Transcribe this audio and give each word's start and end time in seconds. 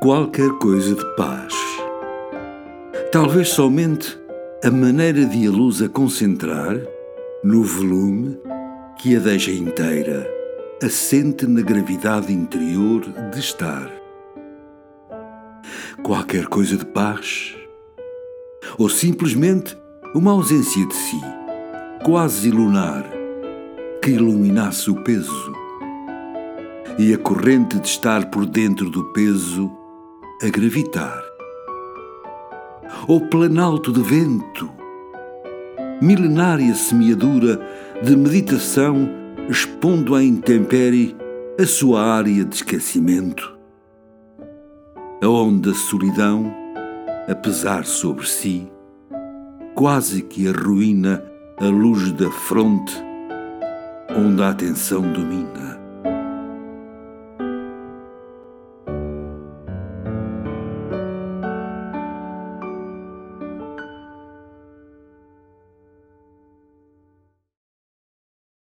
qualquer 0.00 0.50
coisa 0.58 0.94
de 0.94 1.04
paz. 1.16 1.52
Talvez 3.10 3.48
somente 3.48 4.16
a 4.62 4.70
maneira 4.70 5.24
de 5.24 5.46
a 5.46 5.50
luz 5.50 5.82
a 5.82 5.88
concentrar 5.88 6.76
no 7.42 7.64
volume 7.64 8.38
que 8.96 9.16
a 9.16 9.18
deixa 9.18 9.50
inteira, 9.50 10.24
assente 10.82 11.46
na 11.46 11.62
gravidade 11.62 12.32
interior 12.32 13.00
de 13.32 13.40
estar. 13.40 13.90
Qualquer 16.02 16.46
coisa 16.46 16.76
de 16.76 16.86
paz, 16.86 17.56
ou 18.78 18.88
simplesmente 18.88 19.76
uma 20.14 20.30
ausência 20.30 20.86
de 20.86 20.94
si, 20.94 21.20
quase 22.04 22.52
lunar, 22.52 23.04
que 24.00 24.12
iluminasse 24.12 24.90
o 24.90 25.02
peso 25.02 25.52
e 26.98 27.12
a 27.12 27.18
corrente 27.18 27.80
de 27.80 27.88
estar 27.88 28.30
por 28.30 28.46
dentro 28.46 28.90
do 28.90 29.04
peso 29.12 29.70
a 30.42 30.48
gravitar. 30.48 31.24
Ou 33.06 33.20
planalto 33.20 33.92
de 33.92 34.00
vento, 34.00 34.70
milenária 36.00 36.74
semeadura 36.74 37.60
de 38.02 38.16
meditação 38.16 39.08
expondo 39.48 40.14
à 40.14 40.22
intempérie 40.22 41.16
a 41.60 41.66
sua 41.66 42.02
área 42.02 42.44
de 42.44 42.54
esquecimento, 42.54 43.56
aonde 45.22 45.70
a 45.70 45.74
solidão, 45.74 46.54
a 47.28 47.34
pesar 47.34 47.84
sobre 47.84 48.26
si, 48.26 48.70
quase 49.74 50.22
que 50.22 50.48
arruína 50.48 51.22
a 51.58 51.66
luz 51.66 52.12
da 52.12 52.30
fronte 52.30 52.94
onde 54.16 54.42
a 54.42 54.50
atenção 54.50 55.02
domina. 55.12 55.77